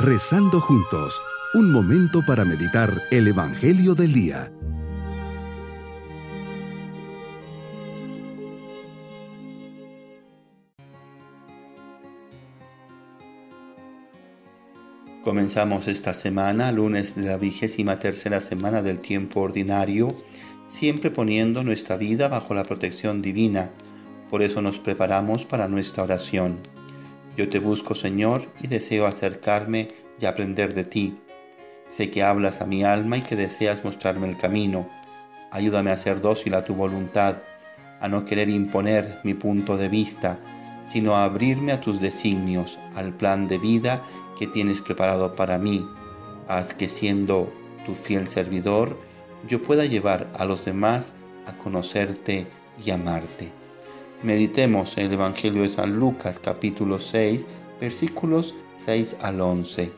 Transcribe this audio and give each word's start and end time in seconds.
Rezando 0.00 0.60
juntos, 0.60 1.20
un 1.54 1.72
momento 1.72 2.24
para 2.24 2.44
meditar 2.44 3.02
el 3.10 3.26
Evangelio 3.26 3.96
del 3.96 4.12
Día. 4.12 4.52
Comenzamos 15.24 15.88
esta 15.88 16.14
semana, 16.14 16.70
lunes 16.70 17.16
de 17.16 17.22
la 17.26 17.36
vigésima 17.36 17.98
tercera 17.98 18.40
semana 18.40 18.82
del 18.82 19.00
tiempo 19.00 19.40
ordinario, 19.40 20.14
siempre 20.68 21.10
poniendo 21.10 21.64
nuestra 21.64 21.96
vida 21.96 22.28
bajo 22.28 22.54
la 22.54 22.62
protección 22.62 23.20
divina. 23.20 23.72
Por 24.30 24.42
eso 24.42 24.62
nos 24.62 24.78
preparamos 24.78 25.44
para 25.44 25.66
nuestra 25.66 26.04
oración. 26.04 26.58
Yo 27.38 27.48
te 27.48 27.60
busco, 27.60 27.94
Señor, 27.94 28.42
y 28.60 28.66
deseo 28.66 29.06
acercarme 29.06 29.86
y 30.20 30.26
aprender 30.26 30.74
de 30.74 30.82
ti. 30.82 31.20
Sé 31.86 32.10
que 32.10 32.24
hablas 32.24 32.60
a 32.60 32.66
mi 32.66 32.82
alma 32.82 33.16
y 33.16 33.20
que 33.20 33.36
deseas 33.36 33.84
mostrarme 33.84 34.28
el 34.28 34.36
camino. 34.36 34.88
Ayúdame 35.52 35.92
a 35.92 35.96
ser 35.96 36.20
dócil 36.20 36.54
a 36.54 36.64
tu 36.64 36.74
voluntad, 36.74 37.36
a 38.00 38.08
no 38.08 38.24
querer 38.24 38.48
imponer 38.48 39.20
mi 39.22 39.34
punto 39.34 39.76
de 39.76 39.88
vista, 39.88 40.36
sino 40.84 41.14
a 41.14 41.22
abrirme 41.22 41.70
a 41.70 41.80
tus 41.80 42.00
designios, 42.00 42.76
al 42.96 43.14
plan 43.14 43.46
de 43.46 43.58
vida 43.58 44.02
que 44.36 44.48
tienes 44.48 44.80
preparado 44.80 45.36
para 45.36 45.58
mí. 45.58 45.86
Haz 46.48 46.74
que 46.74 46.88
siendo 46.88 47.52
tu 47.86 47.94
fiel 47.94 48.26
servidor, 48.26 48.98
yo 49.46 49.62
pueda 49.62 49.84
llevar 49.84 50.26
a 50.36 50.44
los 50.44 50.64
demás 50.64 51.12
a 51.46 51.52
conocerte 51.52 52.48
y 52.84 52.90
amarte. 52.90 53.57
Meditemos 54.22 54.98
el 54.98 55.12
Evangelio 55.12 55.62
de 55.62 55.68
San 55.68 55.96
Lucas 55.96 56.40
capítulo 56.40 56.98
6 56.98 57.46
versículos 57.80 58.56
6 58.76 59.18
al 59.22 59.40
11. 59.40 59.92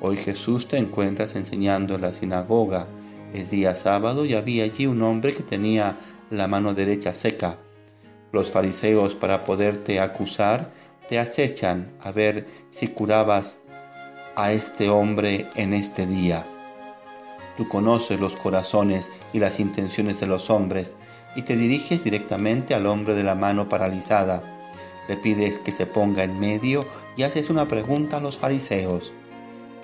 Hoy 0.00 0.16
Jesús 0.16 0.68
te 0.68 0.78
encuentras 0.78 1.34
enseñando 1.34 1.96
en 1.96 2.02
la 2.02 2.12
sinagoga. 2.12 2.86
Es 3.34 3.50
día 3.50 3.74
sábado 3.74 4.24
y 4.24 4.34
había 4.34 4.62
allí 4.62 4.86
un 4.86 5.02
hombre 5.02 5.34
que 5.34 5.42
tenía 5.42 5.96
la 6.30 6.46
mano 6.46 6.74
derecha 6.74 7.12
seca. 7.12 7.58
Los 8.30 8.52
fariseos 8.52 9.16
para 9.16 9.42
poderte 9.42 9.98
acusar 9.98 10.70
te 11.08 11.18
acechan 11.18 11.90
a 12.00 12.12
ver 12.12 12.46
si 12.70 12.86
curabas 12.86 13.58
a 14.36 14.52
este 14.52 14.90
hombre 14.90 15.48
en 15.56 15.74
este 15.74 16.06
día. 16.06 16.46
Tú 17.56 17.66
conoces 17.68 18.20
los 18.20 18.36
corazones 18.36 19.10
y 19.32 19.40
las 19.40 19.58
intenciones 19.58 20.20
de 20.20 20.28
los 20.28 20.50
hombres 20.50 20.94
y 21.36 21.42
te 21.42 21.54
diriges 21.54 22.02
directamente 22.02 22.74
al 22.74 22.86
hombre 22.86 23.14
de 23.14 23.22
la 23.22 23.34
mano 23.34 23.68
paralizada. 23.68 24.42
Le 25.08 25.16
pides 25.16 25.58
que 25.58 25.70
se 25.70 25.86
ponga 25.86 26.24
en 26.24 26.40
medio 26.40 26.84
y 27.16 27.22
haces 27.22 27.50
una 27.50 27.68
pregunta 27.68 28.16
a 28.16 28.20
los 28.20 28.38
fariseos. 28.38 29.12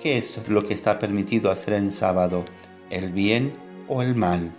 ¿Qué 0.01 0.17
es 0.17 0.47
lo 0.49 0.63
que 0.63 0.73
está 0.73 0.99
permitido 0.99 1.51
hacer 1.51 1.75
en 1.75 1.91
sábado? 1.91 2.43
¿El 2.89 3.11
bien 3.11 3.53
o 3.87 4.01
el 4.01 4.15
mal? 4.15 4.53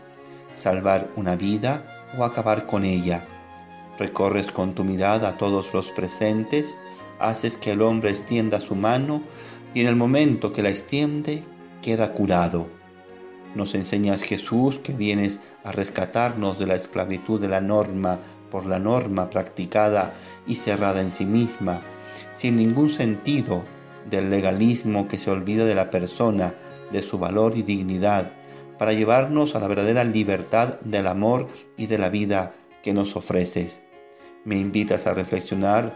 ¿Salvar 0.55 1.11
una 1.17 1.37
vida 1.37 1.85
o 2.17 2.25
acabar 2.25 2.67
con 2.67 2.85
ella? 2.85 3.27
Recorres 3.99 4.51
con 4.51 4.75
tu 4.75 4.85
mirada 4.85 5.29
a 5.29 5.37
todos 5.37 5.75
los 5.75 5.93
presentes, 5.93 6.79
haces 7.19 7.59
que 7.59 7.73
el 7.73 7.83
hombre 7.83 8.11
extienda 8.11 8.61
su 8.61 8.75
mano 8.75 9.23
y 9.75 9.81
en 9.81 9.89
el 9.89 9.97
momento 9.97 10.53
que 10.53 10.63
la 10.63 10.71
extiende 10.71 11.43
queda 11.83 12.13
curado. 12.13 12.69
Nos 13.55 13.75
enseñas 13.77 14.23
Jesús 14.23 14.81
que 14.81 14.93
vienes 14.93 15.41
a 15.63 15.71
rescatarnos 15.71 16.59
de 16.59 16.67
la 16.67 16.75
esclavitud 16.75 17.41
de 17.41 17.49
la 17.49 17.61
norma 17.61 18.19
por 18.51 18.67
la 18.67 18.81
norma 18.81 19.31
practicada 19.31 20.13
y 20.47 20.57
cerrada 20.57 21.01
en 21.01 21.11
sí 21.11 21.25
misma, 21.25 21.81
sin 22.33 22.57
ningún 22.57 22.91
sentido 22.91 23.63
del 24.11 24.31
legalismo 24.31 25.07
que 25.07 25.19
se 25.19 25.31
olvida 25.31 25.65
de 25.65 25.77
la 25.77 25.91
persona, 25.91 26.53
de 26.91 27.03
su 27.03 27.19
valor 27.19 27.57
y 27.57 27.63
dignidad, 27.63 28.33
para 28.79 28.93
llevarnos 28.93 29.55
a 29.55 29.61
la 29.61 29.69
verdadera 29.69 30.03
libertad 30.03 30.81
del 30.81 31.07
amor 31.07 31.49
y 31.77 31.87
de 31.87 31.99
la 31.99 32.09
vida 32.09 32.53
que 32.83 32.93
nos 32.93 33.15
ofreces. 33.15 33.85
Me 34.45 34.57
invitas 34.57 35.07
a 35.07 35.15
reflexionar 35.15 35.95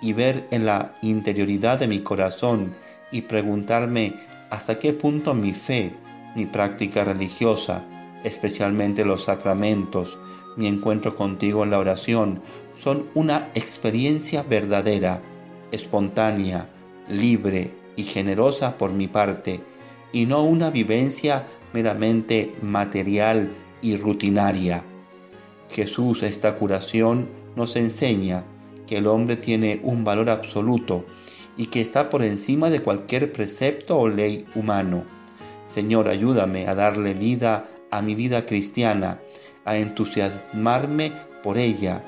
y 0.00 0.14
ver 0.14 0.48
en 0.50 0.64
la 0.64 0.94
interioridad 1.02 1.78
de 1.78 1.88
mi 1.88 2.00
corazón 2.00 2.74
y 3.12 3.22
preguntarme 3.22 4.14
hasta 4.48 4.78
qué 4.78 4.94
punto 4.94 5.34
mi 5.34 5.52
fe 5.52 5.94
mi 6.34 6.46
práctica 6.46 7.04
religiosa, 7.04 7.84
especialmente 8.24 9.04
los 9.04 9.24
sacramentos, 9.24 10.18
mi 10.56 10.66
encuentro 10.66 11.14
contigo 11.14 11.64
en 11.64 11.70
la 11.70 11.78
oración, 11.78 12.42
son 12.76 13.06
una 13.14 13.50
experiencia 13.54 14.42
verdadera, 14.42 15.22
espontánea, 15.72 16.68
libre 17.08 17.74
y 17.96 18.04
generosa 18.04 18.76
por 18.78 18.92
mi 18.92 19.08
parte, 19.08 19.60
y 20.12 20.26
no 20.26 20.42
una 20.42 20.70
vivencia 20.70 21.46
meramente 21.72 22.54
material 22.62 23.50
y 23.80 23.96
rutinaria. 23.96 24.84
Jesús, 25.70 26.22
esta 26.22 26.56
curación, 26.56 27.28
nos 27.54 27.76
enseña 27.76 28.44
que 28.86 28.98
el 28.98 29.06
hombre 29.06 29.36
tiene 29.36 29.80
un 29.84 30.02
valor 30.02 30.30
absoluto 30.30 31.04
y 31.56 31.66
que 31.66 31.80
está 31.80 32.10
por 32.10 32.22
encima 32.22 32.70
de 32.70 32.80
cualquier 32.80 33.32
precepto 33.32 33.98
o 33.98 34.08
ley 34.08 34.44
humano 34.54 35.04
Señor, 35.70 36.08
ayúdame 36.08 36.66
a 36.66 36.74
darle 36.74 37.14
vida 37.14 37.64
a 37.92 38.02
mi 38.02 38.16
vida 38.16 38.44
cristiana, 38.44 39.20
a 39.64 39.76
entusiasmarme 39.76 41.12
por 41.44 41.58
ella, 41.58 42.02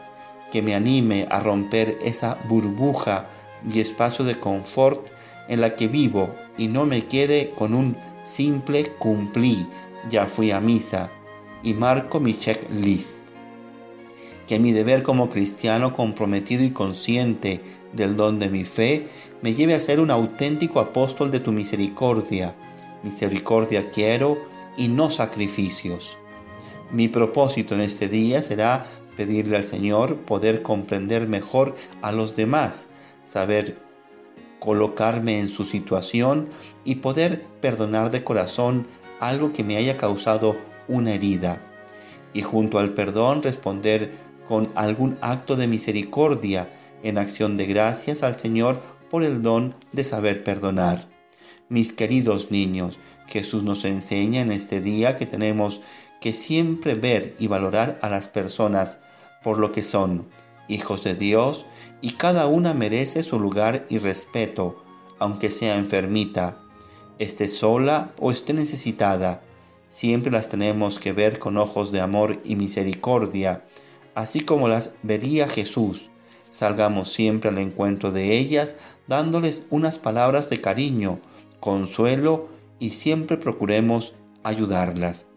que 0.50 0.62
me 0.62 0.74
anime 0.74 1.28
a 1.30 1.38
romper 1.38 1.96
esa 2.02 2.38
burbuja 2.48 3.28
y 3.72 3.78
espacio 3.78 4.24
de 4.24 4.34
confort 4.34 5.06
en 5.46 5.60
la 5.60 5.76
que 5.76 5.86
vivo 5.86 6.34
y 6.58 6.66
no 6.66 6.86
me 6.86 7.02
quede 7.06 7.52
con 7.54 7.74
un 7.74 7.96
simple 8.24 8.90
cumplí, 8.98 9.64
ya 10.10 10.26
fui 10.26 10.50
a 10.50 10.58
misa 10.58 11.08
y 11.62 11.72
marco 11.74 12.18
mi 12.18 12.34
checklist. 12.34 13.20
Que 14.48 14.58
mi 14.58 14.72
deber 14.72 15.04
como 15.04 15.30
cristiano 15.30 15.94
comprometido 15.94 16.64
y 16.64 16.70
consciente 16.70 17.60
del 17.92 18.16
don 18.16 18.40
de 18.40 18.50
mi 18.50 18.64
fe 18.64 19.06
me 19.40 19.54
lleve 19.54 19.74
a 19.74 19.80
ser 19.80 20.00
un 20.00 20.10
auténtico 20.10 20.80
apóstol 20.80 21.30
de 21.30 21.38
tu 21.38 21.52
misericordia 21.52 22.56
Misericordia 23.02 23.90
quiero 23.90 24.38
y 24.76 24.88
no 24.88 25.10
sacrificios. 25.10 26.18
Mi 26.90 27.08
propósito 27.08 27.74
en 27.74 27.80
este 27.80 28.08
día 28.08 28.42
será 28.42 28.84
pedirle 29.16 29.56
al 29.56 29.64
Señor 29.64 30.18
poder 30.20 30.62
comprender 30.62 31.28
mejor 31.28 31.74
a 32.00 32.12
los 32.12 32.34
demás, 32.36 32.88
saber 33.24 33.78
colocarme 34.58 35.38
en 35.38 35.48
su 35.48 35.64
situación 35.64 36.48
y 36.84 36.96
poder 36.96 37.44
perdonar 37.60 38.10
de 38.10 38.22
corazón 38.22 38.86
algo 39.20 39.52
que 39.52 39.64
me 39.64 39.76
haya 39.76 39.96
causado 39.96 40.56
una 40.88 41.12
herida. 41.12 41.60
Y 42.32 42.42
junto 42.42 42.78
al 42.78 42.94
perdón 42.94 43.42
responder 43.42 44.12
con 44.46 44.68
algún 44.74 45.16
acto 45.20 45.56
de 45.56 45.66
misericordia 45.66 46.70
en 47.02 47.18
acción 47.18 47.56
de 47.56 47.66
gracias 47.66 48.22
al 48.22 48.38
Señor 48.38 48.80
por 49.10 49.24
el 49.24 49.42
don 49.42 49.74
de 49.92 50.04
saber 50.04 50.44
perdonar. 50.44 51.11
Mis 51.72 51.94
queridos 51.94 52.50
niños, 52.50 52.98
Jesús 53.26 53.62
nos 53.62 53.86
enseña 53.86 54.42
en 54.42 54.52
este 54.52 54.82
día 54.82 55.16
que 55.16 55.24
tenemos 55.24 55.80
que 56.20 56.34
siempre 56.34 56.92
ver 56.92 57.34
y 57.38 57.46
valorar 57.46 57.98
a 58.02 58.10
las 58.10 58.28
personas 58.28 58.98
por 59.42 59.58
lo 59.58 59.72
que 59.72 59.82
son, 59.82 60.28
hijos 60.68 61.02
de 61.02 61.14
Dios, 61.14 61.64
y 62.02 62.10
cada 62.10 62.46
una 62.46 62.74
merece 62.74 63.24
su 63.24 63.40
lugar 63.40 63.86
y 63.88 63.96
respeto, 63.96 64.84
aunque 65.18 65.50
sea 65.50 65.76
enfermita, 65.76 66.60
esté 67.18 67.48
sola 67.48 68.12
o 68.20 68.30
esté 68.30 68.52
necesitada. 68.52 69.42
Siempre 69.88 70.30
las 70.30 70.50
tenemos 70.50 70.98
que 70.98 71.14
ver 71.14 71.38
con 71.38 71.56
ojos 71.56 71.90
de 71.90 72.02
amor 72.02 72.38
y 72.44 72.56
misericordia, 72.56 73.64
así 74.14 74.40
como 74.40 74.68
las 74.68 74.90
vería 75.02 75.48
Jesús. 75.48 76.10
Salgamos 76.50 77.10
siempre 77.10 77.48
al 77.48 77.56
encuentro 77.56 78.12
de 78.12 78.36
ellas, 78.36 78.76
dándoles 79.08 79.64
unas 79.70 79.98
palabras 79.98 80.50
de 80.50 80.60
cariño, 80.60 81.18
consuelo 81.62 82.48
y 82.80 82.90
siempre 82.90 83.36
procuremos 83.36 84.14
ayudarlas. 84.42 85.28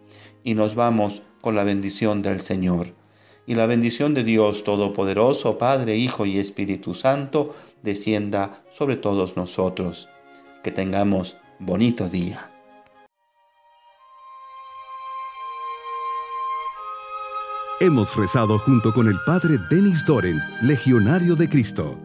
Y 0.44 0.56
nos 0.56 0.74
vamos 0.74 1.22
con 1.40 1.56
la 1.56 1.64
bendición 1.64 2.24
del 2.24 2.42
Señor. 2.42 2.96
Y 3.46 3.54
la 3.54 3.68
bendición 3.68 4.16
de 4.16 4.24
Dios 4.24 4.64
Todopoderoso, 4.64 5.60
Padre, 5.60 5.96
Hijo 5.98 6.26
y 6.26 6.40
Espíritu 6.40 6.96
Santo, 6.96 7.56
descienda 7.84 8.64
sobre 8.72 8.98
todos 8.98 9.38
nosotros. 9.38 10.10
Que 10.64 10.72
tengamos 10.72 11.38
bonito 11.60 12.10
día. 12.10 12.50
Hemos 17.80 18.16
rezado 18.16 18.58
junto 18.58 18.92
con 18.94 19.08
el 19.08 19.20
Padre 19.28 19.60
Denis 19.70 20.04
Doren, 20.06 20.40
Legionario 20.64 21.36
de 21.36 21.48
Cristo. 21.48 21.96